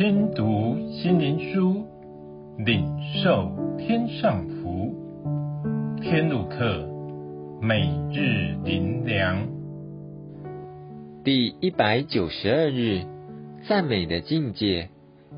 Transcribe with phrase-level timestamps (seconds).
[0.00, 1.84] 听读心灵书，
[2.56, 2.86] 领
[3.22, 4.94] 受天上福。
[6.00, 6.88] 天路客，
[7.60, 9.46] 每日灵粮，
[11.22, 13.02] 第一百九十二日，
[13.68, 14.88] 赞美的境界。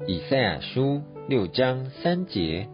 [0.06, 2.68] 以赛亚书六章三节，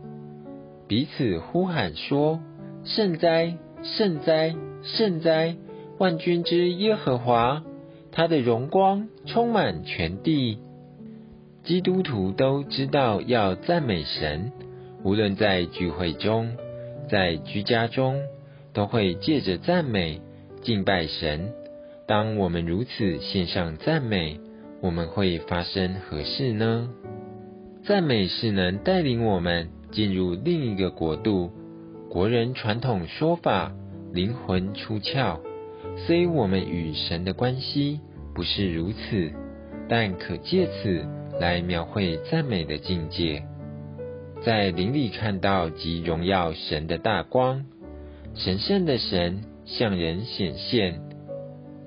[0.89, 2.41] 彼此呼喊说：
[2.85, 5.57] 圣哉，圣哉，圣哉！
[5.97, 7.65] 万军之耶和华，
[8.13, 10.59] 他的荣光充满全地。
[11.69, 14.53] 基督徒都知道要赞美神，
[15.05, 16.57] 无论在聚会中，
[17.11, 18.23] 在居家中，
[18.73, 20.23] 都会借着赞美
[20.63, 21.53] 敬拜神。
[22.07, 24.41] 当我们如此献上赞美，
[24.81, 26.89] 我们会发生何事呢？
[27.85, 31.51] 赞美是能带领我们进入另一个国度。
[32.09, 33.75] 国人传统说法，
[34.15, 35.39] 灵魂出窍。
[36.07, 38.01] 虽我们与神的关系
[38.35, 39.31] 不是如此，
[39.87, 41.05] 但可借此
[41.41, 43.43] 来描绘赞美的境界。
[44.45, 47.65] 在灵里看到及荣耀神的大光，
[48.35, 51.01] 神圣的神向人显现，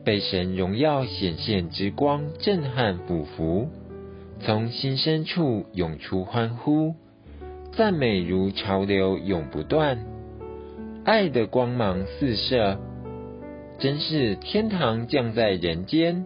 [0.03, 3.69] 被神荣耀显现之光震撼俯伏，
[4.39, 6.95] 从心深处涌出欢呼，
[7.71, 10.05] 赞美如潮流永不断，
[11.05, 12.77] 爱的光芒四射。
[13.79, 16.25] 真是天堂降在人间，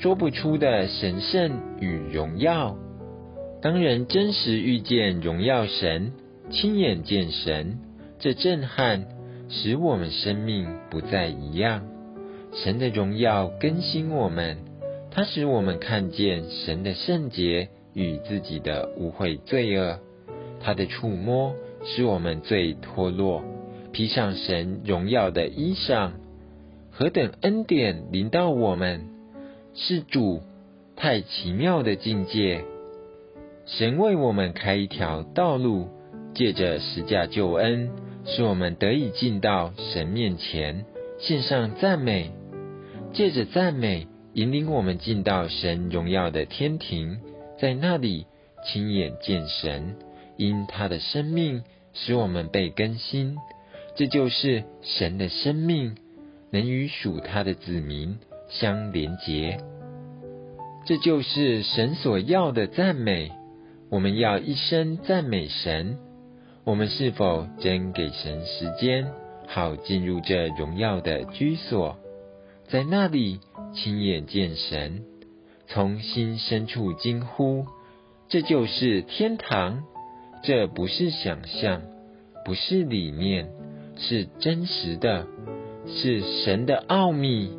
[0.00, 2.76] 说不出的神圣与荣耀。
[3.60, 6.12] 当人真实遇见荣耀神，
[6.50, 7.80] 亲眼见神，
[8.20, 9.06] 这震撼
[9.48, 11.82] 使我们生命不再一样。
[12.52, 14.58] 神的荣耀更新我们，
[15.10, 19.98] 它使我们看见神的圣洁与自己的污秽罪恶。
[20.60, 21.54] 他的触摸
[21.84, 23.42] 使我们最脱落，
[23.92, 26.12] 披上神荣耀的衣裳。
[26.90, 29.06] 何等恩典临到我们，
[29.74, 30.42] 是主
[30.96, 32.64] 太奇妙的境界。
[33.66, 35.88] 神为我们开一条道路，
[36.34, 37.90] 借着十架救恩，
[38.24, 40.84] 使我们得以进到神面前，
[41.18, 42.32] 献上赞美。
[43.12, 47.18] 借着赞美，引领我们进到神荣耀的天庭，
[47.60, 48.26] 在那里
[48.66, 49.96] 亲眼见神，
[50.36, 53.36] 因他的生命使我们被更新。
[53.96, 55.96] 这就是神的生命。
[56.50, 58.16] 能与属他的子民
[58.48, 59.60] 相连结，
[60.86, 63.32] 这就是神所要的赞美。
[63.90, 65.98] 我们要一生赞美神。
[66.64, 69.06] 我们是否真给神时间，
[69.46, 71.96] 好进入这荣耀的居所，
[72.68, 73.40] 在那里
[73.74, 75.02] 亲眼见神，
[75.66, 77.64] 从心深处惊呼：
[78.28, 79.84] 这就是天堂！
[80.42, 81.82] 这不是想象，
[82.44, 83.48] 不是理念，
[83.96, 85.26] 是真实的。
[85.86, 87.50] 是神的奥秘。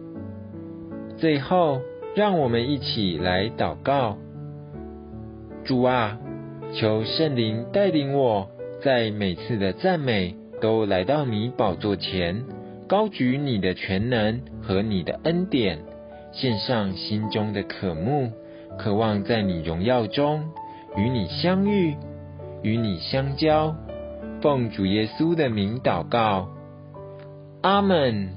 [1.20, 1.82] 最后，
[2.16, 4.18] 让我们一起来祷告：
[5.66, 6.18] 主啊，
[6.74, 8.50] 求圣灵带领我，
[8.82, 12.46] 在每次的赞美都来到你宝座前，
[12.88, 15.80] 高举你的全能和你的恩典，
[16.32, 18.32] 献上心中的渴慕，
[18.78, 20.46] 渴望在你荣耀中
[20.96, 21.96] 与你相遇，
[22.64, 23.76] 与你相交。
[24.42, 26.48] 奉主耶稣的名祷告。
[27.62, 28.30] 阿门。